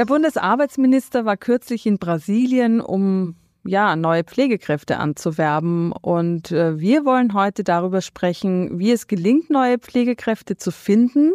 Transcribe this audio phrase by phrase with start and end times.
[0.00, 3.36] Der Bundesarbeitsminister war kürzlich in Brasilien, um
[3.66, 5.92] ja, neue Pflegekräfte anzuwerben.
[5.92, 11.32] Und äh, wir wollen heute darüber sprechen, wie es gelingt, neue Pflegekräfte zu finden.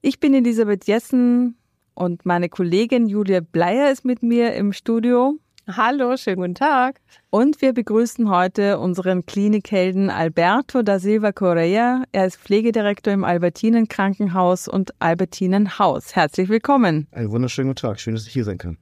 [0.00, 1.58] Ich bin Elisabeth Jessen
[1.92, 5.38] und meine Kollegin Julia Bleier ist mit mir im Studio.
[5.66, 7.00] Hallo, schönen guten Tag.
[7.30, 12.04] Und wir begrüßen heute unseren Klinikhelden Alberto da Silva Correa.
[12.12, 16.14] Er ist Pflegedirektor im Albertinen Krankenhaus und Albertinen Haus.
[16.14, 17.08] Herzlich willkommen.
[17.12, 17.98] Einen wunderschönen guten Tag.
[17.98, 18.76] Schön, dass ich hier sein kann.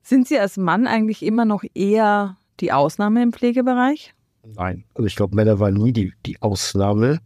[0.00, 4.14] Sind Sie als Mann eigentlich immer noch eher die Ausnahme im Pflegebereich?
[4.46, 4.84] Nein.
[4.94, 7.18] Also ich glaube, Männer waren nie die, die Ausnahme.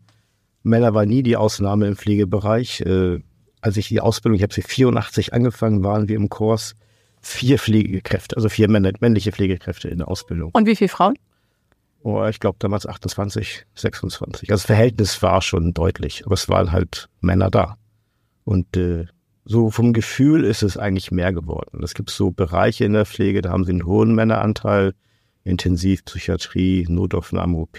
[0.65, 2.81] Männer waren nie die Ausnahme im Pflegebereich.
[2.81, 3.21] Äh,
[3.61, 6.75] als ich die Ausbildung, ich habe sie 84 angefangen, waren wir im Kurs
[7.23, 10.51] vier Pflegekräfte, also vier männliche Pflegekräfte in der Ausbildung.
[10.53, 11.17] Und wie viele Frauen?
[12.03, 14.51] Oh, ich glaube damals 28, 26.
[14.51, 17.77] Also das Verhältnis war schon deutlich, aber es waren halt Männer da.
[18.45, 19.07] Und äh,
[19.45, 21.83] so vom Gefühl ist es eigentlich mehr geworden.
[21.83, 24.95] Es gibt so Bereiche in der Pflege, da haben sie einen hohen Männeranteil,
[25.45, 27.79] Intensivpsychiatrie, Notaufnahme, OP.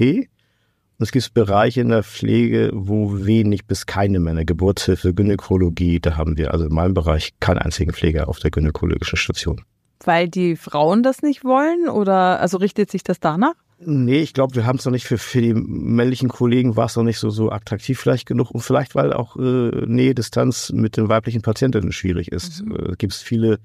[1.00, 6.38] Es gibt Bereiche in der Pflege, wo wenig bis keine Männer, Geburtshilfe, Gynäkologie, da haben
[6.38, 9.62] wir also in meinem Bereich keinen einzigen Pfleger auf der gynäkologischen Station.
[10.06, 13.56] Weil die Frauen das nicht wollen oder also richtet sich das danach?
[13.80, 16.96] Nee, ich glaube, wir haben es noch nicht für, für die männlichen Kollegen war es
[16.96, 20.96] noch nicht so, so attraktiv vielleicht genug und vielleicht, weil auch äh, Nähe, Distanz mit
[20.96, 22.64] den weiblichen Patientinnen schwierig ist.
[22.64, 22.76] Mhm.
[22.76, 23.60] Äh, Gibt es viele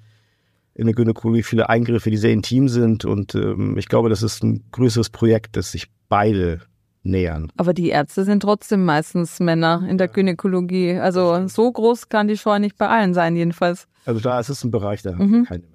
[0.74, 4.42] in der Gynäkologie viele Eingriffe, die sehr intim sind und ähm, ich glaube, das ist
[4.42, 6.60] ein größeres Projekt, das sich beide
[7.02, 7.50] nähern.
[7.56, 10.98] Aber die Ärzte sind trotzdem meistens Männer in der Gynäkologie.
[10.98, 13.86] Also so groß kann die Scheu nicht bei allen sein, jedenfalls.
[14.04, 15.44] Also da ist es ein Bereich, da haben mhm.
[15.44, 15.74] keine Männer.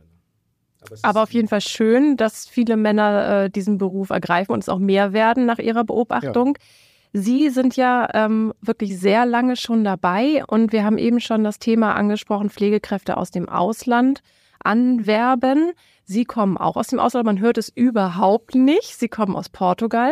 [0.82, 4.70] Aber, Aber, auf jeden Fall schön, dass viele Männer äh, diesen Beruf ergreifen und es
[4.70, 6.58] auch mehr werden nach ihrer Beobachtung.
[6.58, 7.22] Ja.
[7.22, 11.60] Sie sind ja ähm, wirklich sehr lange schon dabei und wir haben eben schon das
[11.60, 14.22] Thema angesprochen, Pflegekräfte aus dem Ausland
[14.64, 15.72] anwerben.
[16.06, 18.98] Sie kommen auch aus dem Ausland, man hört es überhaupt nicht.
[18.98, 20.12] Sie kommen aus Portugal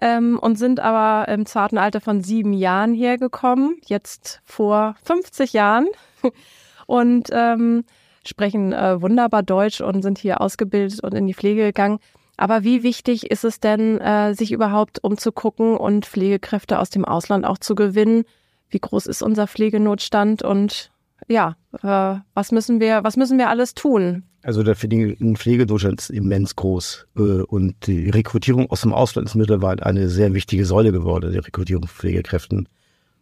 [0.00, 5.88] ähm, und sind aber im zarten Alter von sieben Jahren hergekommen, jetzt vor 50 Jahren
[6.86, 7.84] und ähm,
[8.24, 11.98] sprechen äh, wunderbar Deutsch und sind hier ausgebildet und in die Pflege gegangen.
[12.36, 17.44] Aber wie wichtig ist es denn, äh, sich überhaupt umzugucken und Pflegekräfte aus dem Ausland
[17.44, 18.24] auch zu gewinnen?
[18.70, 20.90] Wie groß ist unser Pflegenotstand und
[21.28, 24.24] ja, äh, was müssen wir, was müssen wir alles tun?
[24.42, 29.84] Also der Pflegedurchschnitt ist immens groß äh, und die Rekrutierung aus dem Ausland ist mittlerweile
[29.84, 32.68] eine sehr wichtige Säule geworden, die Rekrutierung von Pflegekräften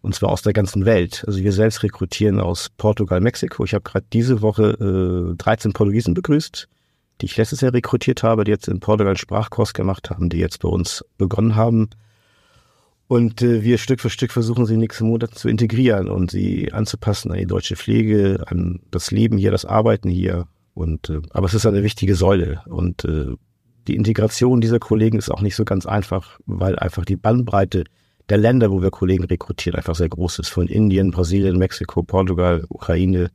[0.02, 1.24] und zwar aus der ganzen Welt.
[1.26, 3.64] Also wir selbst rekrutieren aus Portugal, Mexiko.
[3.64, 6.68] Ich habe gerade diese Woche äh, 13 Portugiesen begrüßt,
[7.20, 10.38] die ich letztes Jahr rekrutiert habe, die jetzt in Portugal einen Sprachkurs gemacht haben, die
[10.38, 11.90] jetzt bei uns begonnen haben.
[13.08, 16.30] Und äh, wir Stück für Stück versuchen sie in den nächsten Monaten zu integrieren und
[16.30, 20.48] sie anzupassen an die deutsche Pflege, an das Leben hier, das Arbeiten hier.
[20.74, 22.62] Und äh, aber es ist eine wichtige Säule.
[22.66, 23.34] Und äh,
[23.86, 27.84] die Integration dieser Kollegen ist auch nicht so ganz einfach, weil einfach die Bandbreite
[28.28, 30.48] der Länder, wo wir Kollegen rekrutieren, einfach sehr groß ist.
[30.48, 33.30] Von Indien, Brasilien, Mexiko, Portugal, Ukraine,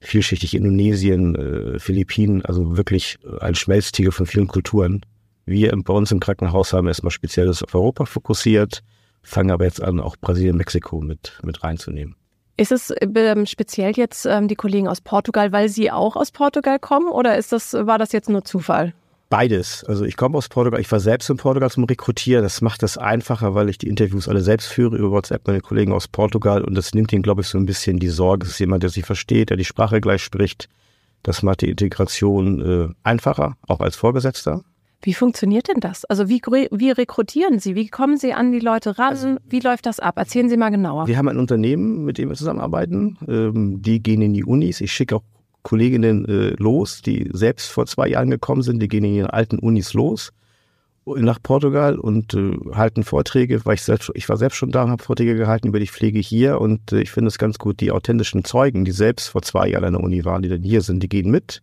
[0.00, 5.00] vielschichtig Indonesien, äh, Philippinen, also wirklich ein Schmelztiegel von vielen Kulturen.
[5.46, 8.82] Wir bei uns im Krankenhaus haben erstmal Spezielles auf Europa fokussiert,
[9.22, 12.16] fangen aber jetzt an, auch Brasilien, Mexiko mit, mit reinzunehmen.
[12.56, 16.78] Ist es ähm, speziell jetzt ähm, die Kollegen aus Portugal, weil sie auch aus Portugal
[16.78, 18.94] kommen oder ist das, war das jetzt nur Zufall?
[19.28, 19.82] Beides.
[19.84, 22.44] Also ich komme aus Portugal, ich war selbst in Portugal zum Rekrutieren.
[22.44, 25.92] Das macht das einfacher, weil ich die Interviews alle selbst führe über WhatsApp, meine Kollegen
[25.92, 26.62] aus Portugal.
[26.62, 28.44] Und das nimmt ihnen, glaube ich, so ein bisschen die Sorge.
[28.44, 30.68] Es ist jemand, der sie versteht, der die Sprache gleich spricht.
[31.24, 34.62] Das macht die Integration äh, einfacher, auch als Vorgesetzter.
[35.04, 36.06] Wie funktioniert denn das?
[36.06, 37.74] Also wie, wie rekrutieren Sie?
[37.74, 39.10] Wie kommen Sie an die Leute ran?
[39.10, 40.16] Also, wie läuft das ab?
[40.16, 41.06] Erzählen Sie mal genauer.
[41.06, 43.18] Wir haben ein Unternehmen, mit dem wir zusammenarbeiten.
[43.28, 44.80] Ähm, die gehen in die Unis.
[44.80, 45.22] Ich schicke auch
[45.62, 48.80] Kolleginnen äh, los, die selbst vor zwei Jahren gekommen sind.
[48.80, 50.32] Die gehen in ihre alten Unis los
[51.06, 54.90] nach Portugal und äh, halten Vorträge, weil ich selbst, ich war selbst schon da und
[54.90, 57.90] habe Vorträge gehalten über die Pflege hier und äh, ich finde es ganz gut, die
[57.90, 61.02] authentischen Zeugen, die selbst vor zwei Jahren an der Uni waren, die dann hier sind,
[61.02, 61.60] die gehen mit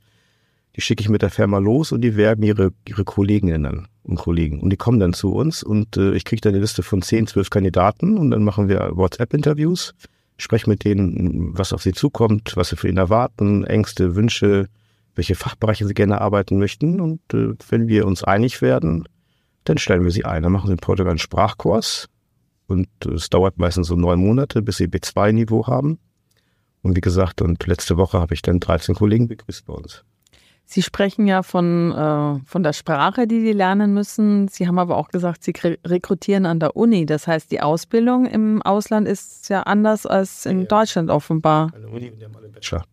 [0.75, 3.88] die schicke ich mit der Firma los und die werben ihre, ihre Kolleginnen an.
[4.03, 4.59] und Kollegen.
[4.59, 7.27] Und die kommen dann zu uns und äh, ich kriege dann eine Liste von 10,
[7.27, 9.94] 12 Kandidaten und dann machen wir WhatsApp-Interviews,
[10.38, 14.68] sprechen mit denen, was auf sie zukommt, was sie für ihn erwarten, Ängste, Wünsche,
[15.15, 17.00] welche Fachbereiche sie gerne arbeiten möchten.
[17.00, 19.07] Und äh, wenn wir uns einig werden,
[19.65, 20.44] dann stellen wir sie ein.
[20.44, 22.07] Dann machen sie in Portugal einen Sprachkurs
[22.68, 26.00] und es dauert meistens so neun Monate, bis sie B2-Niveau haben.
[26.81, 30.03] Und wie gesagt, und letzte Woche habe ich dann 13 Kollegen begrüßt bei uns.
[30.71, 34.47] Sie sprechen ja von, äh, von der Sprache, die Sie lernen müssen.
[34.47, 35.53] Sie haben aber auch gesagt, Sie
[35.85, 37.06] rekrutieren an der Uni.
[37.06, 41.73] Das heißt, die Ausbildung im Ausland ist ja anders als in ja, Deutschland offenbar.
[41.75, 42.85] An der Uni, wir haben alle Bachelor.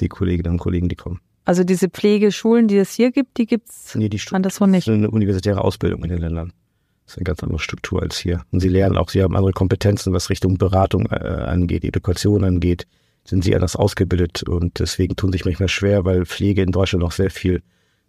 [0.00, 1.18] Die Kolleginnen und Kollegen, die kommen.
[1.46, 4.86] Also diese Pflegeschulen, die es hier gibt, die gibt es nee, anderswo nicht.
[4.86, 6.52] Das ist eine universitäre Ausbildung in den Ländern.
[7.06, 8.42] Das ist eine ganz andere Struktur als hier.
[8.50, 12.86] Und sie lernen auch, sie haben andere Kompetenzen, was Richtung Beratung äh, angeht, Education angeht
[13.24, 17.12] sind sie anders ausgebildet und deswegen tun sich manchmal schwer, weil Pflege in Deutschland noch
[17.12, 17.62] sehr viel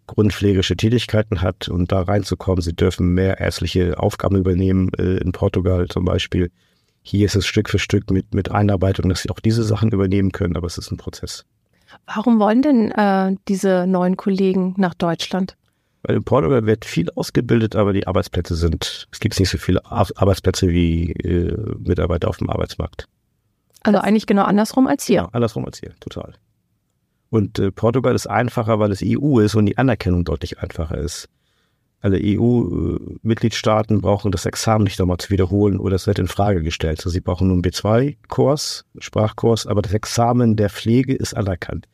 [0.06, 2.62] grundpflegerische Tätigkeiten hat und da reinzukommen.
[2.62, 6.50] Sie dürfen mehr ärztliche Aufgaben übernehmen, äh, in Portugal zum Beispiel.
[7.02, 10.32] Hier ist es Stück für Stück mit, mit Einarbeitung, dass sie auch diese Sachen übernehmen
[10.32, 11.44] können, aber es ist ein Prozess.
[12.06, 15.56] Warum wollen denn äh, diese neuen Kollegen nach Deutschland?
[16.02, 19.84] Weil in Portugal wird viel ausgebildet, aber die Arbeitsplätze sind, es gibt nicht so viele
[19.86, 23.08] Arbeitsplätze wie äh, Mitarbeiter auf dem Arbeitsmarkt.
[23.82, 25.22] Also eigentlich genau andersrum als hier.
[25.22, 26.34] Genau, andersrum als hier, total.
[27.30, 31.28] Und äh, Portugal ist einfacher, weil es EU ist und die Anerkennung deutlich einfacher ist.
[32.00, 37.00] Alle EU-Mitgliedstaaten brauchen das Examen nicht nochmal zu wiederholen oder es wird in Frage gestellt.
[37.00, 41.86] Also sie brauchen nur einen B2-Kurs, Sprachkurs, aber das Examen der Pflege ist anerkannt.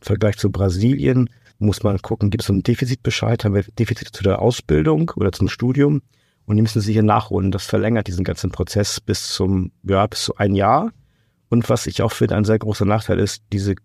[0.00, 4.24] Im Vergleich zu Brasilien muss man gucken, gibt es einen Defizitbescheid, haben wir Defizite zu
[4.24, 6.02] der Ausbildung oder zum Studium
[6.46, 7.52] und die müssen sie hier nachholen.
[7.52, 10.90] Das verlängert diesen ganzen Prozess bis zum, ja, bis zu ein Jahr.
[11.54, 13.76] Und was ich auch finde, ein sehr großer Nachteil ist, diese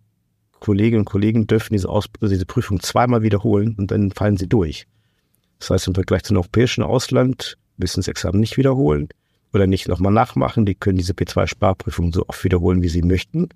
[0.59, 4.87] Kolleginnen und Kollegen dürfen diese, Aus diese Prüfung zweimal wiederholen und dann fallen sie durch.
[5.59, 9.07] Das heißt, im Vergleich zum europäischen Ausland müssen sie das Examen nicht wiederholen
[9.53, 10.65] oder nicht nochmal nachmachen.
[10.65, 13.49] Die können diese P2-Sprachprüfung so oft wiederholen, wie sie möchten.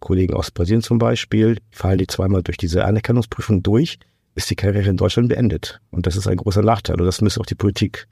[0.00, 4.00] Kollegen aus Brasilien zum Beispiel fallen die zweimal durch diese Anerkennungsprüfung durch,
[4.34, 5.80] ist die Karriere in Deutschland beendet.
[5.92, 7.00] Und das ist ein großer Nachteil.
[7.00, 8.08] Und das müsste auch die Politik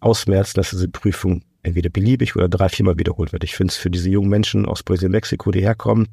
[0.00, 3.44] ausmerzen, dass diese Prüfung entweder beliebig oder drei, viermal wiederholt wird.
[3.44, 6.08] Ich finde es für diese jungen Menschen aus Brasilien, Mexiko, die herkommen,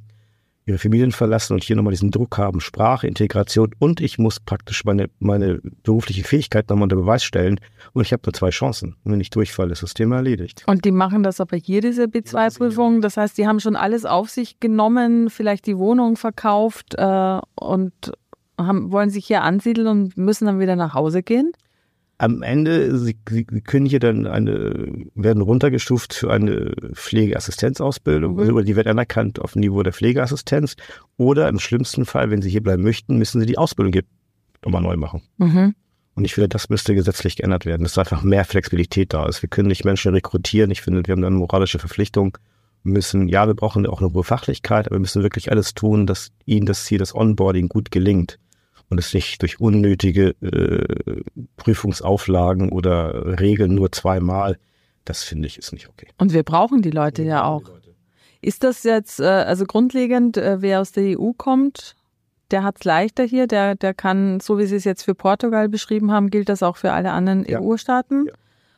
[0.66, 4.84] ihre Familien verlassen und hier nochmal diesen Druck haben, Sprache, Integration und ich muss praktisch
[4.84, 7.60] meine, meine berufliche Fähigkeit nochmal unter Beweis stellen
[7.94, 8.98] und ich habe nur zwei Chancen.
[9.04, 10.64] Und wenn ich durchfalle, ist das Thema erledigt.
[10.68, 13.02] Und die machen das aber hier, diese B2-Prüfung.
[13.02, 17.94] Das heißt, die haben schon alles auf sich genommen, vielleicht die Wohnung verkauft äh, und
[18.60, 21.54] haben, wollen sich hier ansiedeln und müssen dann wieder nach Hause gehen?
[22.20, 28.40] Am Ende, sie, sie können hier dann eine, werden runtergestuft für eine Pflegeassistenzausbildung, mhm.
[28.40, 30.76] also die wird anerkannt auf dem Niveau der Pflegeassistenz.
[31.18, 34.04] Oder im schlimmsten Fall, wenn sie hier bleiben möchten, müssen sie die Ausbildung hier
[34.64, 35.22] nochmal neu machen.
[35.38, 35.76] Mhm.
[36.16, 39.44] Und ich finde, das müsste gesetzlich geändert werden, dass einfach mehr Flexibilität da ist.
[39.44, 40.72] Wir können nicht Menschen rekrutieren.
[40.72, 42.40] Ich finde, wir haben dann eine moralische Verpflichtung.
[42.84, 46.08] Wir müssen, ja, wir brauchen auch eine hohe Fachlichkeit, aber wir müssen wirklich alles tun,
[46.08, 48.40] dass ihnen das Ziel des Onboarding gut gelingt
[48.90, 51.22] und es nicht durch unnötige äh,
[51.58, 54.58] Prüfungsauflagen oder Regeln nur zweimal,
[55.06, 56.08] das finde ich ist nicht okay.
[56.18, 57.64] Und wir brauchen die Leute ja auch.
[57.64, 57.96] Leute.
[58.42, 61.96] Ist das jetzt, äh, also grundlegend, äh, wer aus der EU kommt,
[62.52, 65.70] der hat es leichter hier, der, der kann, so wie Sie es jetzt für Portugal
[65.70, 67.60] beschrieben haben, gilt das auch für alle anderen ja.
[67.60, 68.28] EU-Staaten?
[68.28, 68.34] Ja.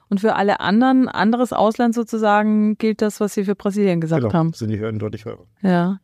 [0.09, 4.33] Und für alle anderen, anderes Ausland sozusagen, gilt das, was Sie für Brasilien gesagt genau,
[4.33, 4.53] haben?
[4.53, 5.37] sind die Hürden deutlich höher.
[5.61, 5.99] Ja.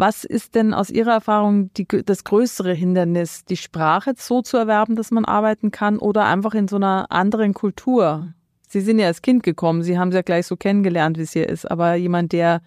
[0.00, 4.96] Was ist denn aus Ihrer Erfahrung die, das größere Hindernis, die Sprache so zu erwerben,
[4.96, 8.32] dass man arbeiten kann oder einfach in so einer anderen Kultur?
[8.66, 11.34] Sie sind ja als Kind gekommen, Sie haben es ja gleich so kennengelernt, wie es
[11.34, 12.62] hier ist, aber jemand, der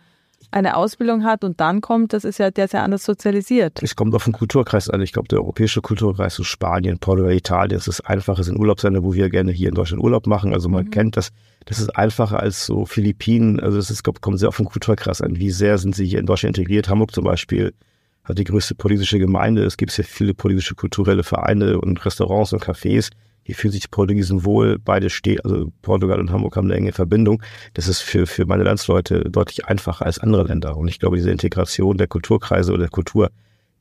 [0.54, 3.82] eine Ausbildung hat und dann kommt, das ist ja, der ist ja anders sozialisiert.
[3.82, 5.02] Es kommt auf den Kulturkreis an.
[5.02, 9.04] Ich glaube, der europäische Kulturkreis, so Spanien, Portugal, Italien, das ist einfacher, es sind Urlaubsländer,
[9.04, 10.54] wo wir gerne hier in Deutschland Urlaub machen.
[10.54, 10.92] Also man mhm.
[10.92, 11.32] kennt das,
[11.66, 13.60] das ist einfacher als so Philippinen.
[13.60, 15.38] Also ist, glaub, kommt sehr auf den Kulturkreis an.
[15.38, 16.88] Wie sehr sind sie hier in Deutschland integriert?
[16.88, 17.74] Hamburg zum Beispiel
[18.24, 19.64] hat die größte politische Gemeinde.
[19.64, 23.10] Es gibt hier viele politische, kulturelle Vereine und Restaurants und Cafés.
[23.44, 26.94] Hier fühlen sich die Portugiesen wohl, beide stehen, also Portugal und Hamburg haben eine enge
[26.94, 27.44] Verbindung.
[27.74, 30.78] Das ist für, für meine Landsleute deutlich einfacher als andere Länder.
[30.78, 33.32] Und ich glaube, diese Integration der Kulturkreise oder der Kultur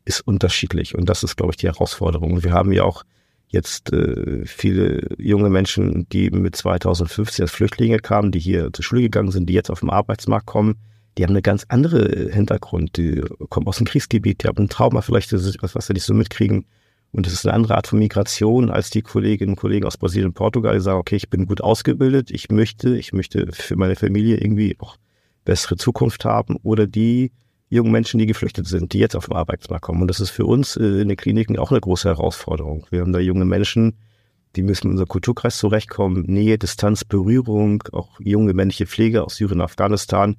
[0.05, 0.97] ist unterschiedlich.
[0.97, 2.33] Und das ist, glaube ich, die Herausforderung.
[2.33, 3.05] Und wir haben ja auch
[3.49, 9.03] jetzt äh, viele junge Menschen, die mit 2015 als Flüchtlinge kamen, die hier zur Schule
[9.03, 10.77] gegangen sind, die jetzt auf den Arbeitsmarkt kommen,
[11.19, 12.97] die haben eine ganz andere Hintergrund.
[12.97, 16.15] Die kommen aus dem Kriegsgebiet, die haben ein Trauma vielleicht, was, was sie nicht so
[16.15, 16.65] mitkriegen
[17.13, 20.29] und es ist eine andere Art von Migration als die Kolleginnen und Kollegen aus Brasilien
[20.29, 23.97] und Portugal, die sagen, okay, ich bin gut ausgebildet, ich möchte, ich möchte für meine
[23.97, 24.97] Familie irgendwie auch
[25.45, 27.33] bessere Zukunft haben oder die
[27.69, 30.03] jungen Menschen, die geflüchtet sind, die jetzt auf den Arbeitsmarkt kommen.
[30.03, 32.87] Und das ist für uns äh, in den Kliniken auch eine große Herausforderung.
[32.91, 33.97] Wir haben da junge Menschen,
[34.57, 36.25] Die müssen in unserem Kulturkreis zurechtkommen.
[36.27, 40.37] Nähe, Distanz, Berührung, auch junge männliche Pflege aus Syrien, Afghanistan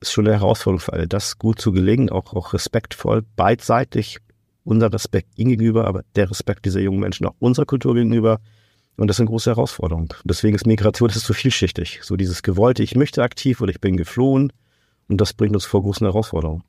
[0.00, 4.18] ist schon eine Herausforderung für alle, das gut zu gelingen, auch, auch respektvoll, beidseitig,
[4.64, 8.40] unser Respekt ihnen gegenüber, aber der Respekt dieser jungen Menschen auch unserer Kultur gegenüber.
[8.96, 10.12] Und das ist eine große Herausforderung.
[10.24, 12.00] Deswegen ist Migration, das ist so vielschichtig.
[12.02, 14.52] So dieses Gewollte, ich möchte aktiv oder ich bin geflohen.
[15.08, 16.62] Und das bringt uns vor großen Herausforderungen.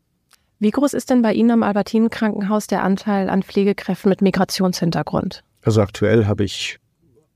[0.60, 5.44] Wie groß ist denn bei Ihnen am Albertinen Krankenhaus der Anteil an Pflegekräften mit Migrationshintergrund?
[5.62, 6.80] Also aktuell habe ich,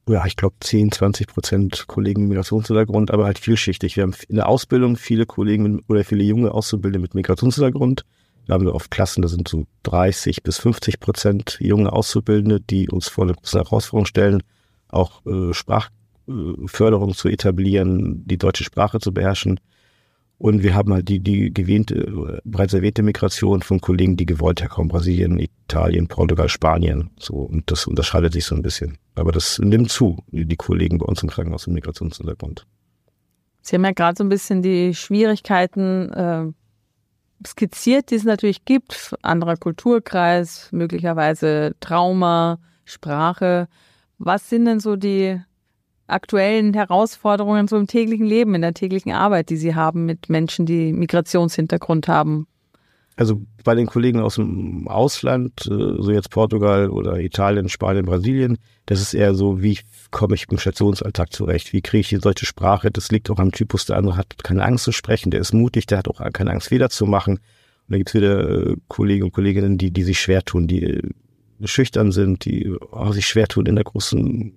[0.08, 3.98] ja, ich glaube 10, 20 Prozent Kollegen mit Migrationshintergrund, aber halt vielschichtig.
[3.98, 8.06] Wir haben in der Ausbildung viele Kollegen oder viele junge Auszubildende mit Migrationshintergrund.
[8.50, 12.90] Da haben wir oft Klassen, da sind so 30 bis 50 Prozent junge Auszubildende, die
[12.90, 14.42] uns vor eine große Herausforderung stellen,
[14.88, 19.60] auch äh, Sprachförderung zu etablieren, die deutsche Sprache zu beherrschen.
[20.40, 24.90] Und wir haben halt die, die gewähnte, bereits erwähnte Migration von Kollegen, die gewollt herkommen.
[24.90, 27.12] Brasilien, Italien, Portugal, Spanien.
[27.20, 27.36] So.
[27.36, 28.98] Und das unterscheidet sich so ein bisschen.
[29.14, 32.66] Aber das nimmt zu, die Kollegen bei uns im Krankenhaus im Migrationshintergrund.
[33.62, 36.52] Sie haben ja gerade so ein bisschen die Schwierigkeiten äh,
[37.46, 39.16] skizziert, die es natürlich gibt.
[39.22, 43.68] Anderer Kulturkreis, möglicherweise Trauma, Sprache.
[44.18, 45.40] Was sind denn so die
[46.08, 50.66] aktuellen Herausforderungen so im täglichen Leben, in der täglichen Arbeit, die Sie haben mit Menschen,
[50.66, 52.48] die Migrationshintergrund haben?
[53.20, 58.58] Also bei den Kollegen aus dem Ausland, äh, so jetzt Portugal oder Italien, Spanien, Brasilien,
[58.86, 59.78] das ist eher so, wie
[60.10, 61.74] komme ich im Stationsalltag zurecht?
[61.74, 62.92] Wie kriege ich die deutsche Sprache?
[62.92, 63.86] Das liegt auch am Typus.
[63.88, 66.70] Der andere hat keine Angst zu sprechen, der ist mutig, der hat auch keine Angst,
[66.70, 67.34] Fehler zu machen.
[67.34, 67.42] Und
[67.90, 71.02] da gibt es wieder äh, Kollegen und Kolleginnen, die, die sich schwer tun, die äh,
[71.66, 74.54] schüchtern sind, die auch sich schwer tun, in der großen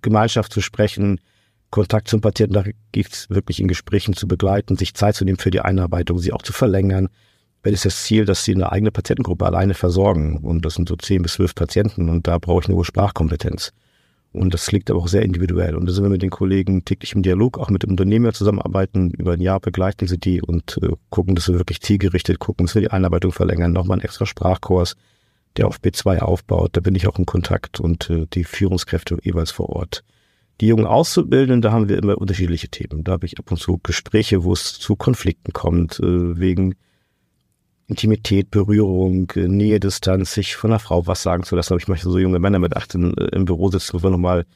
[0.00, 1.20] Gemeinschaft zu sprechen,
[1.68, 5.50] Kontakt zum Patienten, da gibt's wirklich in Gesprächen zu begleiten, sich Zeit zu nehmen für
[5.50, 7.10] die Einarbeitung, sie auch zu verlängern.
[7.62, 10.38] Weil es das Ziel, dass sie eine eigene Patientengruppe alleine versorgen.
[10.38, 13.72] Und das sind so zehn bis zwölf Patienten und da brauche ich eine hohe Sprachkompetenz.
[14.32, 15.74] Und das liegt aber auch sehr individuell.
[15.74, 19.10] Und da sind wir mit den Kollegen täglich im Dialog, auch mit dem Unternehmer zusammenarbeiten.
[19.10, 22.74] Über ein Jahr begleiten sie die und äh, gucken, dass wir wirklich zielgerichtet gucken, dass
[22.76, 23.72] wir die Einarbeitung verlängern.
[23.72, 24.94] Nochmal einen extra Sprachkurs,
[25.56, 26.76] der auf B2 aufbaut.
[26.76, 30.04] Da bin ich auch in Kontakt und äh, die Führungskräfte jeweils vor Ort.
[30.60, 33.02] Die jungen Auszubildenden, da haben wir immer unterschiedliche Themen.
[33.02, 36.76] Da habe ich ab und zu Gespräche, wo es zu Konflikten kommt, äh, wegen
[37.90, 41.72] Intimität, Berührung, äh, Nähe, Distanz, sich von einer Frau was sagen zu lassen.
[41.72, 44.46] Aber ich möchte so junge Männer mit 18 äh, im Büro sitzen, wo wir nochmal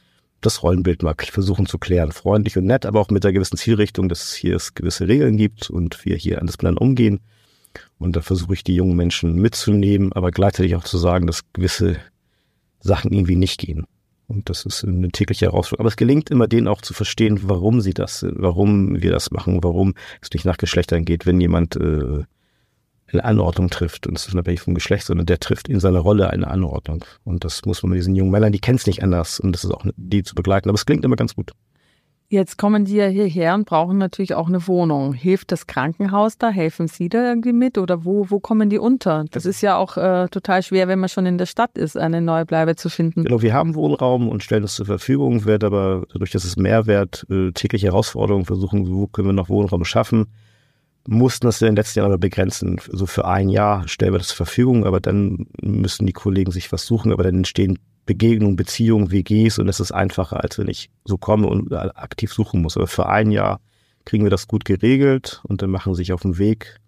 [0.40, 2.12] das Rollenbild mal versuchen zu klären.
[2.12, 5.36] Freundlich und nett, aber auch mit einer gewissen Zielrichtung, dass es hier es gewisse Regeln
[5.36, 7.20] gibt und wir hier anders miteinander umgehen.
[7.98, 11.96] Und da versuche ich die jungen Menschen mitzunehmen, aber gleichzeitig auch zu sagen, dass gewisse
[12.80, 13.84] Sachen irgendwie nicht gehen.
[14.26, 15.84] Und das ist eine tägliche Herausforderung.
[15.84, 19.62] Aber es gelingt immer denen auch zu verstehen, warum sie das, warum wir das machen,
[19.62, 22.24] warum es nicht nach Geschlechtern geht, wenn jemand äh,
[23.14, 24.06] eine Anordnung trifft.
[24.06, 27.04] Und es ist unabhängig vom Geschlecht, sondern der trifft in seiner Rolle eine Anordnung.
[27.24, 29.40] Und das muss man mit diesen jungen Männern, die kennen es nicht anders.
[29.40, 30.68] Und das ist auch die zu begleiten.
[30.68, 31.52] Aber es klingt immer ganz gut.
[32.28, 35.12] Jetzt kommen die ja hierher und brauchen natürlich auch eine Wohnung.
[35.12, 36.48] Hilft das Krankenhaus da?
[36.48, 37.76] Helfen Sie da irgendwie mit?
[37.76, 39.24] Oder wo, wo kommen die unter?
[39.30, 42.22] Das ist ja auch äh, total schwer, wenn man schon in der Stadt ist, eine
[42.22, 43.24] neue Bleibe zu finden.
[43.24, 47.26] Genau, wir haben Wohnraum und stellen es zur Verfügung, wird aber dadurch, dass es Mehrwert,
[47.30, 50.26] äh, tägliche Herausforderungen versuchen, wo können wir noch Wohnraum schaffen.
[51.06, 52.78] Mussten das in den letzten Jahren aber begrenzen.
[52.86, 56.50] So also für ein Jahr stellen wir das zur Verfügung, aber dann müssen die Kollegen
[56.50, 60.68] sich was suchen, aber dann entstehen Begegnung, Beziehung, WGs und es ist einfacher, als wenn
[60.68, 62.76] ich so komme und aktiv suchen muss.
[62.76, 63.60] Aber für ein Jahr
[64.04, 66.80] kriegen wir das gut geregelt und dann machen sie sich auf den Weg.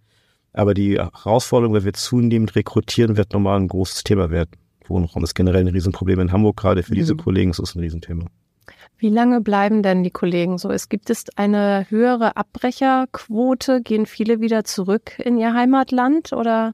[0.52, 4.50] Aber die Herausforderung, wenn wir zunehmend rekrutieren, wird nochmal ein großes Thema werden.
[4.86, 7.18] Wohnraum ist generell ein Riesenproblem in Hamburg, gerade für diese mhm.
[7.18, 8.26] Kollegen ist es ein Riesenthema.
[8.98, 10.70] Wie lange bleiben denn die Kollegen so?
[10.70, 13.82] Es gibt es eine höhere Abbrecherquote?
[13.82, 16.72] Gehen viele wieder zurück in ihr Heimatland oder,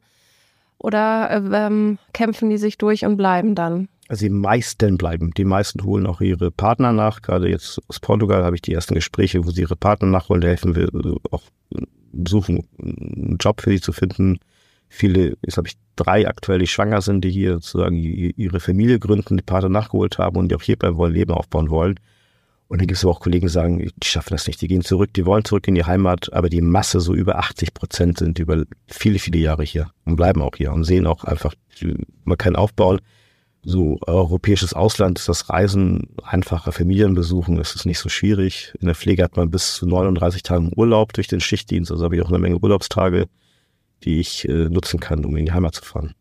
[0.79, 3.89] oder äh, ähm, kämpfen die sich durch und bleiben dann?
[4.09, 5.31] Also die meisten bleiben.
[5.37, 7.23] Die meisten holen auch ihre Partner nach.
[7.23, 10.43] Gerade jetzt aus Portugal habe ich die ersten Gespräche, wo sie ihre Partner nachholen.
[10.43, 11.43] Helfen wir äh, auch
[12.29, 14.39] suchen, einen Job für sie zu finden.
[14.95, 19.39] Viele, jetzt habe ich drei aktuell, die schwanger sind, die hier sozusagen ihre Familie gründen,
[19.39, 21.99] die Partner nachgeholt haben und die auch hier bleiben wollen, Leben aufbauen wollen.
[22.69, 24.83] Und dann gibt es aber auch Kollegen, die sagen, die schaffen das nicht, die gehen
[24.83, 28.39] zurück, die wollen zurück in die Heimat, aber die Masse, so über 80 Prozent, sind
[28.39, 31.55] über viele, viele Jahre hier und bleiben auch hier und sehen auch einfach,
[32.25, 33.01] man kann aufbauen
[33.65, 38.75] so europäisches Ausland ist das Reisen einfacher, Familienbesuchen ist es nicht so schwierig.
[38.81, 42.17] In der Pflege hat man bis zu 39 Tagen Urlaub durch den Schichtdienst, also habe
[42.17, 43.27] ich auch eine Menge Urlaubstage,
[44.05, 46.15] die ich äh, nutzen kann, um in die Heimat zu fahren.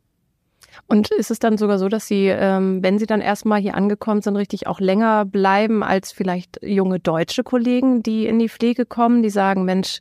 [0.88, 4.22] Und ist es dann sogar so, dass Sie, ähm, wenn Sie dann erstmal hier angekommen
[4.22, 9.24] sind, richtig auch länger bleiben als vielleicht junge deutsche Kollegen, die in die Pflege kommen,
[9.24, 10.00] die sagen, Mensch,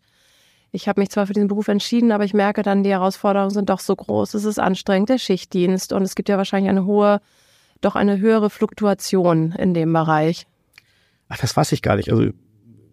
[0.73, 3.71] ich habe mich zwar für diesen Beruf entschieden, aber ich merke dann, die Herausforderungen sind
[3.71, 4.35] doch so groß.
[4.35, 7.21] Es ist anstrengend, der Schichtdienst und es gibt ja wahrscheinlich eine hohe
[7.81, 10.47] doch eine höhere Fluktuation in dem Bereich.
[11.29, 12.13] Ach, das weiß ich gar nicht.
[12.13, 12.31] Also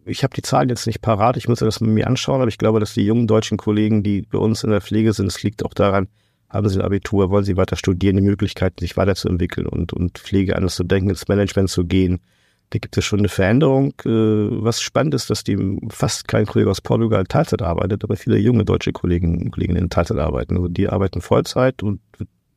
[0.07, 2.57] ich habe die Zahlen jetzt nicht parat, ich muss das mit mir anschauen, aber ich
[2.57, 5.63] glaube, dass die jungen deutschen Kollegen, die bei uns in der Pflege sind, es liegt
[5.65, 6.07] auch daran,
[6.49, 10.55] haben sie ein Abitur, wollen sie weiter studieren, die Möglichkeit, sich weiterzuentwickeln und, und Pflege
[10.55, 12.19] anders zu denken, ins Management zu gehen.
[12.69, 13.93] Da gibt es schon eine Veränderung.
[14.05, 18.37] Äh, was spannend ist, dass die fast kein Kollege aus Portugal Teilzeit arbeitet, aber viele
[18.37, 20.55] junge deutsche Kollegen und in Teilzeit arbeiten.
[20.55, 22.01] Also die arbeiten Vollzeit und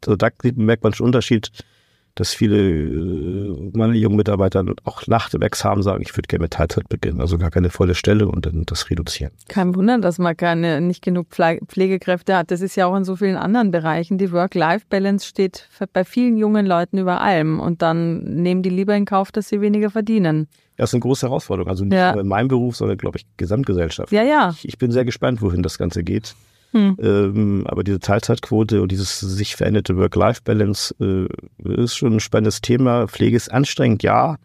[0.05, 1.51] also da merkt man schon Unterschied
[2.15, 6.53] dass viele äh, meine jungen Mitarbeiter auch nach dem Examen sagen, ich würde gerne mit
[6.53, 9.33] Teilzeit beginnen, also gar keine volle Stelle und dann das reduzieren.
[9.49, 12.51] Kein Wunder, dass man keine, nicht genug Pflegekräfte hat.
[12.51, 14.19] Das ist ja auch in so vielen anderen Bereichen.
[14.19, 19.05] Die Work-Life-Balance steht bei vielen jungen Leuten über allem und dann nehmen die lieber in
[19.05, 20.49] Kauf, dass sie weniger verdienen.
[20.77, 21.69] Das ist eine große Herausforderung.
[21.69, 22.13] Also nicht ja.
[22.13, 24.13] nur in meinem Beruf, sondern glaube ich Gesamtgesellschaft.
[24.13, 24.51] Ja, ja.
[24.51, 26.35] Ich, ich bin sehr gespannt, wohin das Ganze geht.
[26.73, 26.97] Hm.
[27.01, 33.09] Ähm, aber diese Teilzeitquote und dieses sich veränderte Work-Life-Balance äh, ist schon ein spannendes Thema.
[33.09, 34.37] Pflege ist anstrengend, ja.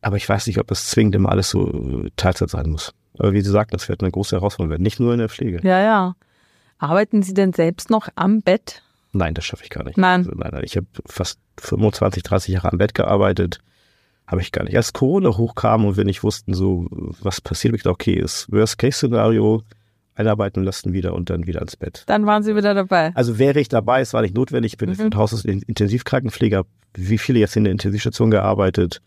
[0.00, 2.94] Aber ich weiß nicht, ob das zwingend immer alles so äh, Teilzeit sein muss.
[3.18, 4.82] Aber wie Sie sagten, das wird eine große Herausforderung werden.
[4.82, 5.60] Nicht nur in der Pflege.
[5.62, 6.16] Ja, ja.
[6.78, 8.82] Arbeiten Sie denn selbst noch am Bett?
[9.12, 9.98] Nein, das schaffe ich gar nicht.
[9.98, 10.20] Nein.
[10.20, 10.64] Also, nein, nein.
[10.64, 13.60] Ich habe fast 25, 30 Jahre am Bett gearbeitet.
[14.26, 14.72] Habe ich gar nicht.
[14.72, 16.86] Erst Corona hochkam und wir nicht wussten, so,
[17.20, 19.62] was passiert, ich dachte, okay, ist Worst-Case-Szenario
[20.14, 22.04] einarbeiten lassen wieder und dann wieder ins Bett.
[22.06, 23.12] Dann waren Sie wieder dabei.
[23.14, 24.72] Also wäre ich dabei, es war nicht notwendig.
[24.72, 24.94] Ich bin mhm.
[24.96, 26.64] von Haus aus Intensivkrankenpfleger,
[26.94, 29.00] wie viele jetzt in der Intensivstation gearbeitet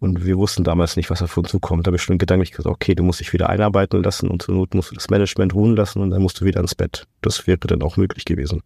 [0.00, 1.86] und wir wussten damals nicht, was auf uns zukommt.
[1.86, 4.54] Da habe ich schon gedanklich gesagt, okay, du musst dich wieder einarbeiten lassen und zur
[4.54, 7.06] Not musst du das Management ruhen lassen und dann musst du wieder ins Bett.
[7.20, 8.62] Das wäre dann auch möglich gewesen.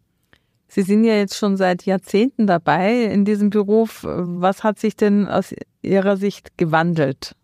[0.68, 4.04] Sie sind ja jetzt schon seit Jahrzehnten dabei in diesem Beruf.
[4.04, 7.34] Was hat sich denn aus Ihrer Sicht gewandelt?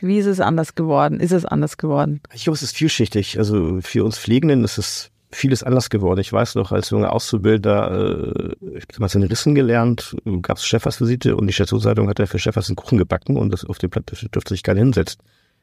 [0.00, 1.20] Wie ist es anders geworden?
[1.20, 2.20] Ist es anders geworden?
[2.34, 3.38] Ich glaube, es ist vielschichtig.
[3.38, 6.20] Also für uns Pflegenden ist es vieles anders geworden.
[6.20, 10.66] Ich weiß noch, als junger Auszubildender, äh, ich habe damals in Rissen gelernt, gab es
[10.66, 14.10] Chefarztvisite und die Stationsleitung hat für Chefarzt einen Kuchen gebacken und das auf dem Blatt
[14.10, 15.20] dürfte sich keiner hinsetzen.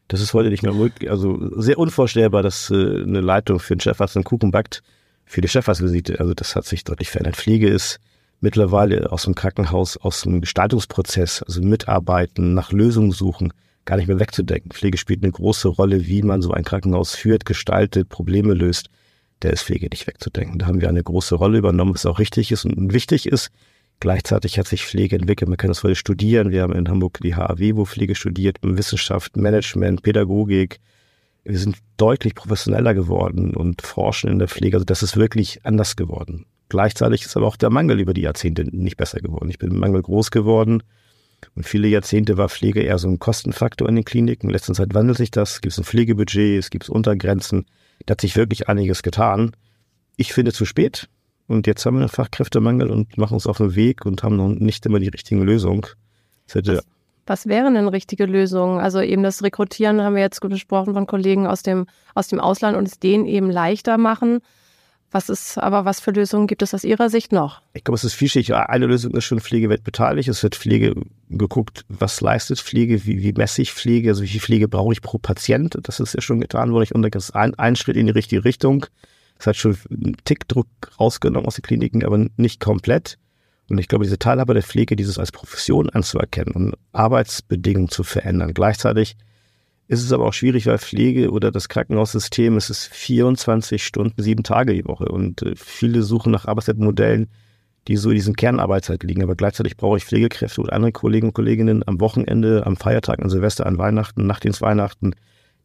[0.10, 3.82] Das ist heute nicht mehr möglich, also sehr unvorstellbar, dass äh, eine Leitung für einen
[3.82, 4.84] Chefarzt einen Kuchen backt
[5.26, 6.20] für die Chefarztvisite.
[6.20, 7.38] Also das hat sich deutlich verändert.
[7.38, 8.00] Pflege ist
[8.42, 13.54] mittlerweile aus dem Krankenhaus, aus dem Gestaltungsprozess, also mitarbeiten, nach Lösungen suchen,
[13.86, 14.72] gar nicht mehr wegzudenken.
[14.72, 18.90] Pflege spielt eine große Rolle, wie man so ein Krankenhaus führt, gestaltet, Probleme löst.
[19.42, 20.60] Der ist Pflege nicht wegzudenken.
[20.60, 23.52] Da haben wir eine große Rolle übernommen, was auch richtig ist und wichtig ist.
[24.00, 25.50] Gleichzeitig hat sich Pflege entwickelt.
[25.50, 26.52] Man kann das heute studieren.
[26.52, 30.80] Wir haben in Hamburg die HAW, wo Pflege studiert, Wissenschaft, Management, Pädagogik.
[31.44, 34.78] Wir sind deutlich professioneller geworden und forschen in der Pflege.
[34.78, 36.46] Also das ist wirklich anders geworden.
[36.70, 39.50] Gleichzeitig ist aber auch der Mangel über die Jahrzehnte nicht besser geworden.
[39.50, 40.84] Ich bin im Mangel groß geworden.
[41.56, 44.48] Und viele Jahrzehnte war Pflege eher so ein Kostenfaktor in den Kliniken.
[44.48, 45.54] In letzter Zeit wandelt sich das.
[45.54, 47.66] Es gibt ein Pflegebudget, es gibt Untergrenzen.
[48.06, 49.52] Da hat sich wirklich einiges getan.
[50.18, 51.10] Ich finde zu spät.
[51.48, 54.48] Und jetzt haben wir einen Fachkräftemangel und machen uns auf den Weg und haben noch
[54.50, 55.88] nicht immer die richtige Lösung.
[56.54, 56.86] Was,
[57.26, 58.80] was wären denn richtige Lösungen?
[58.80, 62.78] Also eben das Rekrutieren haben wir jetzt besprochen von Kollegen aus dem, aus dem Ausland
[62.78, 64.40] und es denen eben leichter machen.
[65.14, 67.62] Was ist aber, was für Lösungen gibt es aus Ihrer Sicht noch?
[67.74, 68.56] Ich glaube, es ist vielschichtig.
[68.56, 70.28] Eine Lösung ist schon Pflege wird beteiligt.
[70.28, 70.96] Es wird Pflege
[71.30, 75.04] geguckt, was leistet Pflege, wie, wie messe ich Pflege, also wie viel Pflege brauche ich
[75.04, 75.78] pro Patient.
[75.84, 76.84] Das ist ja schon getan worden.
[76.84, 78.88] Ich denke, das ist ein, ein Schritt in die richtige Richtung.
[79.38, 80.68] Es hat schon einen Tickdruck
[81.00, 83.20] rausgenommen aus den Kliniken, aber nicht komplett.
[83.70, 88.56] Und ich glaube, diese Teilhabe der Pflege, dieses als Profession anzuerkennen und Arbeitsbedingungen zu verändern.
[88.56, 89.16] Gleichzeitig
[89.88, 94.44] ist es aber auch schwierig, weil Pflege oder das Krankenhaussystem, es ist 24 Stunden, sieben
[94.44, 95.06] Tage die Woche.
[95.06, 97.30] Und äh, viele suchen nach Arbeitszeitmodellen,
[97.88, 99.24] die so in diesem Kernarbeitszeit liegen.
[99.24, 103.30] Aber gleichzeitig brauche ich Pflegekräfte und andere Kollegen und Kolleginnen am Wochenende, am Feiertag, an
[103.30, 105.16] Silvester, an Weihnachten, nach den Weihnachten.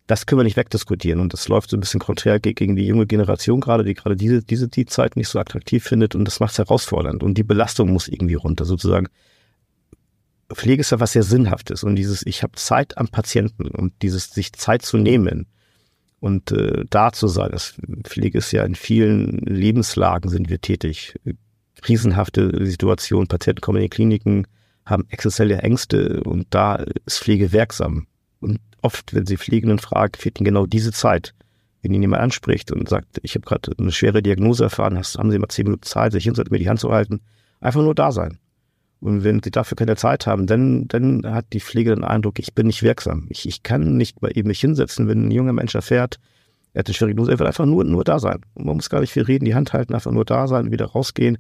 [0.09, 1.21] Das können wir nicht wegdiskutieren.
[1.21, 4.43] Und das läuft so ein bisschen konträr gegen die junge Generation gerade, die gerade diese,
[4.43, 6.17] diese, die Zeit nicht so attraktiv findet.
[6.17, 7.23] Und das macht es herausfordernd.
[7.23, 9.07] Und die Belastung muss irgendwie runter, sozusagen.
[10.55, 14.31] Pflege ist ja was sehr Sinnhaftes und dieses, ich habe Zeit am Patienten und dieses
[14.31, 15.47] sich Zeit zu nehmen
[16.21, 17.51] und äh, da zu sein.
[17.53, 21.15] Das Pflege ist ja in vielen Lebenslagen sind wir tätig.
[21.83, 24.47] Krisenhafte Situationen, Patienten kommen in die Kliniken,
[24.85, 28.07] haben existenzielle Ängste und da ist Pflege wirksam.
[28.41, 31.35] Und oft, wenn Sie Pflegenden fragen, fehlt Ihnen genau diese Zeit.
[31.83, 35.31] Wenn Ihnen jemand anspricht und sagt, ich habe gerade eine schwere Diagnose erfahren, hast, haben
[35.31, 37.21] Sie mal zehn Minuten Zeit, sich hinzusetzen, mir die Hand zu halten,
[37.61, 38.39] einfach nur da sein.
[39.01, 42.55] Und wenn sie dafür keine Zeit haben, dann, dann hat die Pflege den Eindruck, ich
[42.55, 43.27] bin nicht wirksam.
[43.31, 46.19] Ich, ich kann nicht bei ihm mich hinsetzen, wenn ein junger Mensch erfährt,
[46.73, 48.41] er hat eine schwierige Diagnose, er will einfach nur, nur da sein.
[48.55, 50.87] Und man muss gar nicht viel reden, die Hand halten, einfach nur da sein, wieder
[50.87, 51.39] rausgehen.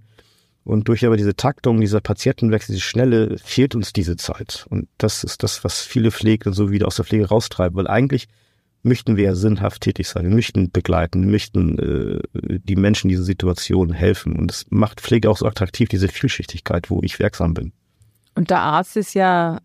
[0.64, 4.66] Und durch aber diese Taktung, dieser Patientenwechsel, diese Schnelle, fehlt uns diese Zeit.
[4.68, 8.29] Und das ist das, was viele Pflegende so wieder aus der Pflege raustreiben, weil eigentlich
[8.83, 13.25] möchten wir sinnhaft tätig sein, wir möchten begleiten, wir möchten äh, die Menschen in dieser
[13.25, 14.37] Situation helfen.
[14.37, 17.73] Und es macht Pflege auch so attraktiv, diese Vielschichtigkeit, wo ich wirksam bin.
[18.35, 19.59] Und der Arzt ist ja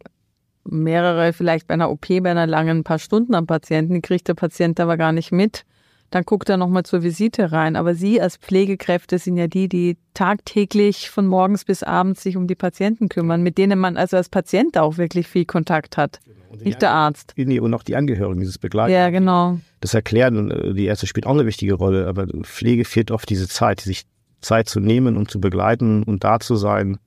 [0.65, 4.79] mehrere, vielleicht bei einer OP, bei einer langen paar Stunden am Patienten, kriegt der Patient
[4.79, 5.65] aber gar nicht mit.
[6.13, 7.75] Dann guckt er nochmal zur Visite rein.
[7.75, 12.45] Aber Sie als Pflegekräfte sind ja die, die tagtäglich von morgens bis abends sich um
[12.45, 16.19] die Patienten kümmern, mit denen man also als Patient auch wirklich viel Kontakt hat.
[16.51, 16.63] Genau.
[16.65, 17.33] Nicht der Arzt.
[17.35, 18.93] Nee, und auch die Angehörigen, dieses Begleiten.
[18.93, 19.57] Ja, genau.
[19.81, 23.47] Das Erklären, äh, die Ärzte spielt auch eine wichtige Rolle, aber Pflege fehlt oft diese
[23.47, 24.03] Zeit, sich
[24.39, 26.99] Zeit zu nehmen und zu begleiten und da zu sein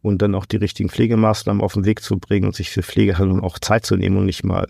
[0.00, 3.42] und dann auch die richtigen Pflegemaßnahmen auf den Weg zu bringen und sich für Pflegehandlungen
[3.42, 4.68] auch Zeit zu nehmen und nicht mal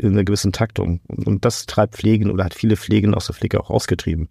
[0.00, 1.00] in einer gewissen Taktung.
[1.06, 4.28] Und, das treibt Pflegen oder hat viele Pflegen aus der Pflege auch ausgetrieben.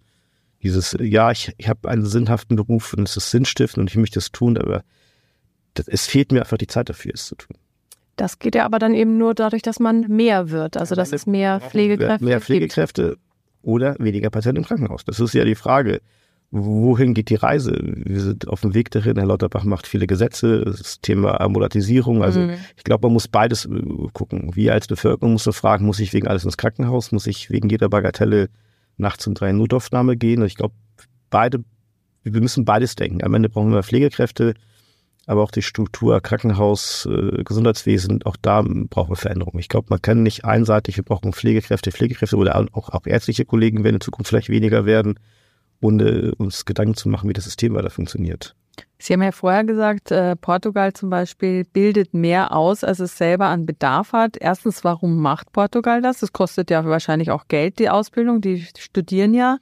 [0.62, 4.18] Dieses, ja, ich, ich habe einen sinnhaften Beruf und es ist sinnstiftend und ich möchte
[4.18, 4.82] es tun, aber
[5.74, 7.56] das, es fehlt mir einfach die Zeit dafür, es zu tun.
[8.16, 11.26] Das geht ja aber dann eben nur dadurch, dass man mehr wird, also dass es
[11.26, 13.20] mehr Pflegekräfte Mehr Pflegekräfte gibt.
[13.62, 15.04] oder weniger Patienten im Krankenhaus.
[15.04, 16.02] Das ist ja die Frage
[16.50, 17.78] wohin geht die Reise?
[17.80, 19.16] Wir sind auf dem Weg dahin.
[19.16, 22.22] Herr Lauterbach macht viele Gesetze, das Thema Ambulatisierung.
[22.22, 22.54] Also mhm.
[22.76, 23.82] ich glaube, man muss beides äh,
[24.12, 24.54] gucken.
[24.54, 27.12] Wir als Bevölkerung muss fragen, muss ich wegen alles ins Krankenhaus?
[27.12, 28.48] Muss ich wegen jeder Bagatelle
[28.96, 30.44] nachts um drei in Notaufnahme gehen?
[30.44, 30.74] Ich glaube,
[31.30, 31.62] beide,
[32.24, 33.22] wir müssen beides denken.
[33.22, 34.54] Am Ende brauchen wir Pflegekräfte,
[35.26, 39.60] aber auch die Struktur Krankenhaus, äh, Gesundheitswesen, auch da brauchen wir Veränderungen.
[39.60, 43.84] Ich glaube, man kann nicht einseitig, wir brauchen Pflegekräfte, Pflegekräfte oder auch, auch ärztliche Kollegen
[43.84, 45.14] werden in Zukunft vielleicht weniger werden
[45.80, 48.54] ohne uns Gedanken zu machen, wie das System weiter funktioniert.
[48.98, 53.46] Sie haben ja vorher gesagt, äh, Portugal zum Beispiel bildet mehr aus, als es selber
[53.46, 54.36] an Bedarf hat.
[54.38, 56.20] Erstens, warum macht Portugal das?
[56.20, 58.40] Das kostet ja wahrscheinlich auch Geld, die Ausbildung.
[58.40, 59.58] Die studieren ja.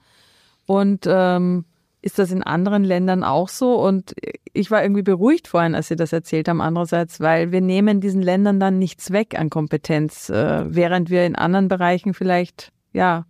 [0.67, 1.65] Und ähm,
[2.03, 3.75] ist das in anderen Ländern auch so?
[3.75, 4.15] Und
[4.53, 8.23] ich war irgendwie beruhigt vorhin, als Sie das erzählt haben, andererseits, weil wir nehmen diesen
[8.23, 13.25] Ländern dann nichts weg an Kompetenz, äh, während wir in anderen Bereichen vielleicht, ja,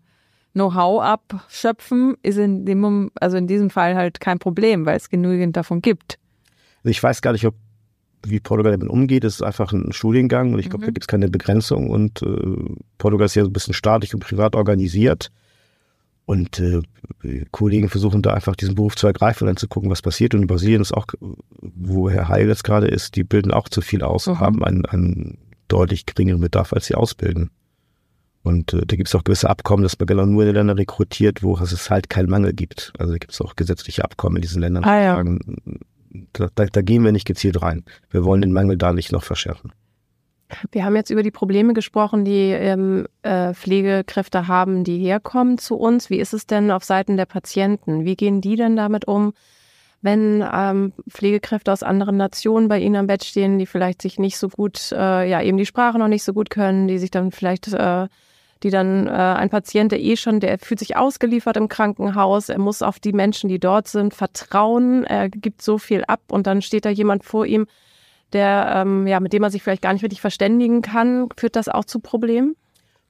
[0.59, 5.57] Know-how abschöpfen, ist in dem, also in diesem Fall halt kein Problem, weil es genügend
[5.57, 6.19] davon gibt.
[6.79, 7.55] Also ich weiß gar nicht, ob
[8.27, 9.25] wie Portugal damit umgeht.
[9.25, 10.87] Es ist einfach ein Studiengang und ich glaube, mhm.
[10.89, 14.21] da gibt es keine Begrenzung und äh, Portugal ist ja so ein bisschen staatlich und
[14.21, 15.31] privat organisiert.
[16.27, 16.83] Und äh,
[17.53, 20.35] Kollegen versuchen da einfach diesen Beruf zu ergreifen und dann zu gucken, was passiert.
[20.35, 21.07] Und in Brasilien ist auch,
[21.61, 24.39] wo Herr Heil jetzt gerade ist, die bilden auch zu viel aus, mhm.
[24.39, 27.51] haben einen, einen deutlich geringeren Bedarf, als sie ausbilden.
[28.49, 31.43] Und äh, da gibt es auch gewisse Abkommen, dass man genau nur in Länder rekrutiert,
[31.43, 32.95] wo es halt keinen Mangel gibt.
[32.99, 34.85] Also da gibt es auch gesetzliche Abkommen in diesen Ländern.
[34.85, 35.17] Ah, ja.
[35.17, 35.39] sagen,
[36.33, 37.85] da, da, da gehen wir nicht gezielt rein.
[38.11, 39.73] Wir wollen den Mangel da nicht noch verschärfen.
[40.73, 45.77] Wir haben jetzt über die Probleme gesprochen, die ähm, äh, Pflegekräfte haben, die herkommen zu
[45.77, 46.09] uns.
[46.09, 48.07] Wie ist es denn auf Seiten der Patienten?
[48.07, 49.35] Wie gehen die denn damit um,
[50.01, 54.39] wenn ähm, Pflegekräfte aus anderen Nationen bei ihnen am Bett stehen, die vielleicht sich nicht
[54.39, 57.31] so gut, äh, ja eben die Sprache noch nicht so gut können, die sich dann
[57.31, 58.09] vielleicht äh,
[58.63, 62.59] die dann äh, ein Patient, der eh schon, der fühlt sich ausgeliefert im Krankenhaus, er
[62.59, 66.63] muss auf die Menschen, die dort sind, vertrauen, er gibt so viel ab und dann
[66.63, 67.67] steht da jemand vor ihm,
[68.33, 71.29] der, ähm, ja, mit dem man sich vielleicht gar nicht wirklich verständigen kann.
[71.37, 72.57] Führt das auch zu Problemen?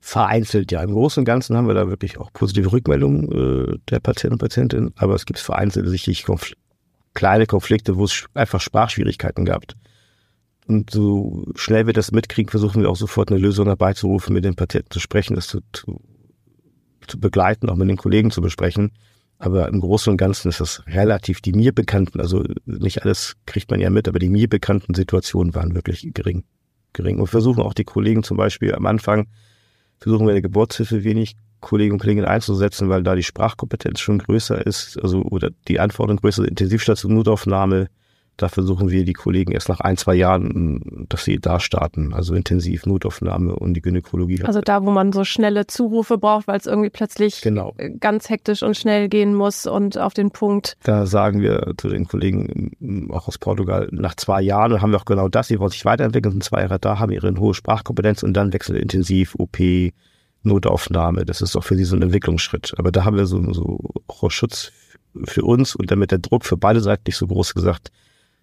[0.01, 0.83] Vereinzelt, ja.
[0.83, 4.39] Im Großen und Ganzen haben wir da wirklich auch positive Rückmeldungen äh, der Patienten und
[4.39, 6.55] Patientinnen, aber es gibt vereinzelt sicherlich Konfl
[7.15, 9.65] kleine Konflikte, wo es einfach Sprachschwierigkeiten gab.
[10.69, 14.55] Und so schnell wir das mitkriegen, versuchen wir auch sofort eine Lösung herbeizurufen, mit den
[14.55, 16.03] Patienten zu sprechen, das zu, zu,
[17.07, 18.93] zu begleiten, auch mit den Kollegen zu besprechen.
[19.39, 23.71] Aber im Großen und Ganzen ist das relativ die mir bekannten, also nicht alles kriegt
[23.71, 26.45] man ja mit, aber die mir bekannten Situationen waren wirklich gering.
[26.93, 27.19] gering.
[27.19, 29.29] Und versuchen auch die Kollegen zum Beispiel am Anfang,
[29.99, 34.67] versuchen wir eine Geburtshilfe wenig Kollegen und Kolleginnen einzusetzen, weil da die Sprachkompetenz schon größer
[34.67, 37.89] ist, also oder die Anforderung größer, Intensivstation, Notaufnahme,
[38.39, 42.35] da versuchen wir die Kollegen erst nach ein, zwei Jahren, dass sie da starten, also
[42.35, 44.45] intensiv Notaufnahme und die Gynäkologie.
[44.45, 47.75] Also da, wo man so schnelle Zurufe braucht, weil es irgendwie plötzlich genau.
[47.99, 50.77] ganz hektisch und schnell gehen muss und auf den Punkt.
[50.85, 55.05] Da sagen wir zu den Kollegen auch aus Portugal, nach zwei Jahren haben wir auch
[55.05, 58.35] genau das, sie wollen sich weiterentwickeln, sind zwei Jahre da, haben ihre hohe Sprachkompetenz und
[58.35, 59.59] dann wechseln intensiv OP,
[60.45, 61.25] Notaufnahme.
[61.25, 62.75] Das ist auch für sie so ein Entwicklungsschritt.
[62.79, 64.71] Aber da haben wir so, so auch Schutz
[65.25, 67.91] für uns und damit der Druck für beide Seiten nicht so groß gesagt,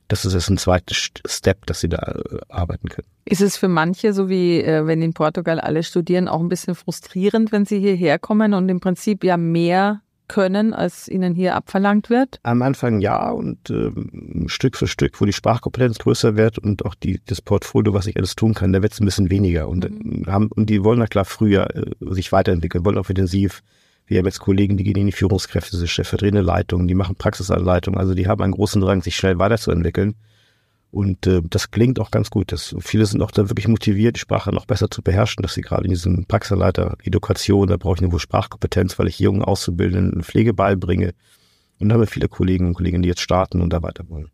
[0.07, 3.07] das ist jetzt ein zweiter Step, dass sie da äh, arbeiten können.
[3.25, 6.75] Ist es für manche, so wie äh, wenn in Portugal alle studieren, auch ein bisschen
[6.75, 12.09] frustrierend, wenn sie hierher kommen und im Prinzip ja mehr können, als ihnen hier abverlangt
[12.09, 12.39] wird?
[12.43, 16.95] Am Anfang ja und ähm, Stück für Stück, wo die Sprachkompetenz größer wird und auch
[16.95, 19.67] die, das Portfolio, was ich alles tun kann, da wird es ein bisschen weniger.
[19.67, 20.25] Und, mhm.
[20.27, 23.61] haben, und die wollen na klar früher äh, sich weiterentwickeln, wollen auch intensiv
[24.07, 27.99] wir haben jetzt Kollegen, die gehen in die Führungskräfte, sind stellvertretende Leitungen, die machen Praxisanleitungen,
[27.99, 30.15] also die haben einen großen Drang, sich schnell weiterzuentwickeln.
[30.91, 32.53] Und äh, das klingt auch ganz gut.
[32.53, 35.61] Das, viele sind auch da wirklich motiviert, die Sprache noch besser zu beherrschen, dass sie
[35.61, 40.23] gerade in diesem Praxisanleiter Education, da brauche ich eine hohe Sprachkompetenz, weil ich jungen Auszubildenden
[40.23, 41.13] Pflege beibringe.
[41.79, 44.29] Und da haben wir viele Kollegen und Kolleginnen, die jetzt starten und da weiter wollen.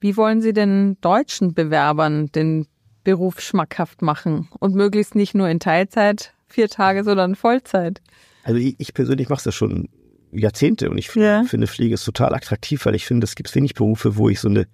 [0.00, 2.66] Wie wollen Sie den deutschen Bewerbern den
[3.04, 8.02] Beruf schmackhaft machen und möglichst nicht nur in Teilzeit, vier Tage, sondern Vollzeit?
[8.42, 9.88] Also ich, ich persönlich mache das schon
[10.32, 11.44] Jahrzehnte und ich ja.
[11.44, 14.48] finde Pflege ist total attraktiv, weil ich finde, es gibt wenig Berufe, wo ich so
[14.48, 14.66] eine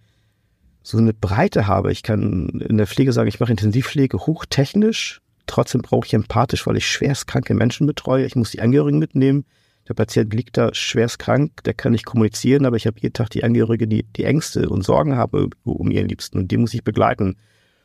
[0.83, 1.93] so eine Breite habe.
[1.93, 6.77] Ich kann in der Pflege sagen, ich mache Intensivpflege hochtechnisch, trotzdem brauche ich empathisch, weil
[6.77, 8.25] ich schwerst kranke Menschen betreue.
[8.25, 9.45] Ich muss die Angehörigen mitnehmen.
[9.89, 13.31] Der Patient liegt da schwerst krank, der kann nicht kommunizieren, aber ich habe jeden Tag
[13.31, 16.85] die Angehörige, die, die Ängste und Sorgen habe um ihren Liebsten und die muss ich
[16.85, 17.37] begleiten.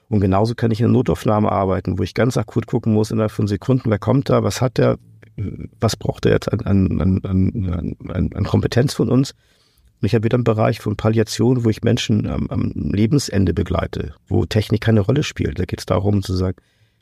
[0.09, 3.31] Und genauso kann ich in der Notaufnahme arbeiten, wo ich ganz akut gucken muss, innerhalb
[3.31, 4.97] von Sekunden, wer kommt da, was hat der,
[5.79, 9.31] was braucht er jetzt an, an, an, an, Kompetenz von uns.
[10.01, 14.13] Und ich habe wieder einen Bereich von Palliation, wo ich Menschen am, am Lebensende begleite,
[14.27, 15.59] wo Technik keine Rolle spielt.
[15.59, 16.57] Da geht es darum zu sagen,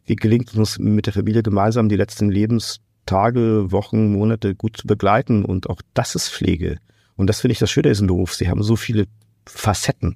[0.06, 4.88] wie gelingt es uns mit der Familie gemeinsam die letzten Lebenstage, Wochen, Monate gut zu
[4.88, 5.44] begleiten.
[5.44, 6.78] Und auch das ist Pflege.
[7.16, 8.34] Und das finde ich das Schöne in diesem Beruf.
[8.34, 9.06] Sie haben so viele
[9.46, 10.16] Facetten.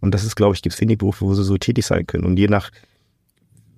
[0.00, 2.24] Und das ist, glaube ich, gibt es wenig Berufe, wo sie so tätig sein können.
[2.24, 2.70] Und je nach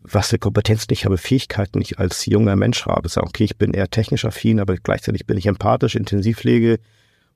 [0.05, 3.09] was für Kompetenzen ich habe, Fähigkeiten ich als junger Mensch habe.
[3.09, 6.79] Sagen, okay, ich bin eher technisch affin, aber gleichzeitig bin ich empathisch, Intensivpflege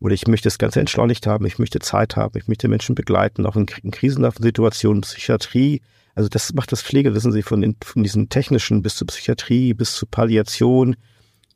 [0.00, 3.46] oder ich möchte das Ganze entschleunigt haben, ich möchte Zeit haben, ich möchte Menschen begleiten,
[3.46, 5.80] auch in, in krisenhaften Situationen, Psychiatrie.
[6.14, 9.94] Also das macht das Pflege, wissen Sie, von, von diesen technischen bis zur Psychiatrie, bis
[9.94, 10.96] zur Palliation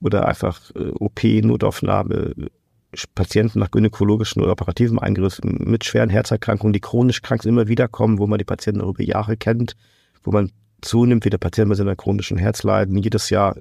[0.00, 2.34] oder einfach äh, OP, Notaufnahme,
[3.14, 7.88] Patienten nach gynäkologischen oder operativen Eingriffen mit schweren Herzerkrankungen, die chronisch krank sind, immer wieder
[7.88, 9.76] kommen, wo man die Patienten auch über Jahre kennt,
[10.24, 10.50] wo man
[10.82, 13.56] zunimmt, wie der Patient mit seiner chronischen Herzleiden jedes Jahr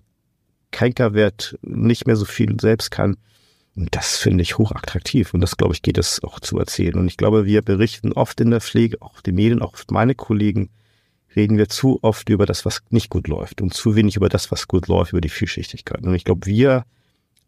[0.71, 3.17] kränker wird, nicht mehr so viel selbst kann.
[3.75, 5.33] Und das finde ich hochattraktiv.
[5.33, 6.95] Und das, glaube ich, geht es auch zu erzählen.
[6.95, 10.69] Und ich glaube, wir berichten oft in der Pflege, auch die Medien, auch meine Kollegen,
[11.35, 14.51] reden wir zu oft über das, was nicht gut läuft und zu wenig über das,
[14.51, 16.03] was gut läuft, über die Vielschichtigkeit.
[16.03, 16.83] Und ich glaube, wir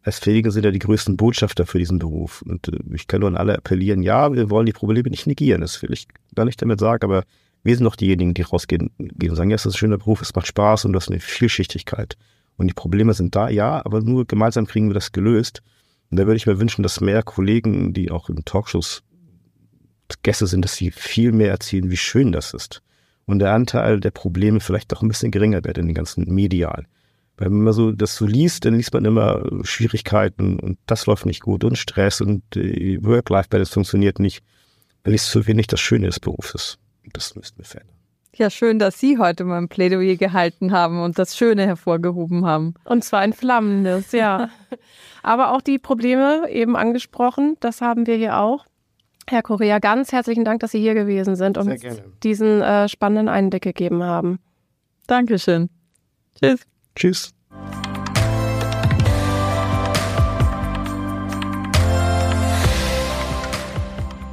[0.03, 2.41] als Pfleger sind ja die größten Botschafter für diesen Beruf.
[2.43, 5.61] Und äh, ich kann nur an alle appellieren, ja, wir wollen die Probleme nicht negieren.
[5.61, 7.23] Das will ich gar nicht damit sagen, aber
[7.63, 10.21] wir sind doch diejenigen, die rausgehen gehen und sagen, ja, es ist ein schöner Beruf,
[10.21, 12.17] es macht Spaß und du hast eine Vielschichtigkeit.
[12.57, 15.63] Und die Probleme sind da, ja, aber nur gemeinsam kriegen wir das gelöst.
[16.11, 19.03] Und da würde ich mir wünschen, dass mehr Kollegen, die auch in Talkshows
[20.21, 22.83] Gäste sind, dass sie viel mehr erzählen, wie schön das ist.
[23.25, 26.87] Und der Anteil der Probleme vielleicht auch ein bisschen geringer wird in den ganzen Medialen.
[27.37, 31.25] Weil wenn man so das so liest, dann liest man immer Schwierigkeiten und das läuft
[31.25, 34.43] nicht gut und Stress und Work-Life-Balance funktioniert nicht.
[35.03, 36.77] Weil es zu wenig das Schöne des Berufes.
[37.11, 37.95] Das müssten wir verändern.
[38.35, 42.73] Ja, schön, dass Sie heute mal ein Plädoyer gehalten haben und das Schöne hervorgehoben haben.
[42.83, 44.49] Und zwar ein flammendes, ja.
[45.23, 48.65] Aber auch die Probleme eben angesprochen, das haben wir hier auch.
[49.27, 51.79] Herr Korea, ganz herzlichen Dank, dass Sie hier gewesen sind und
[52.23, 54.39] diesen äh, spannenden Einblick gegeben haben.
[55.07, 55.69] Dankeschön.
[56.39, 56.61] Tschüss.
[56.95, 57.33] Tschüss.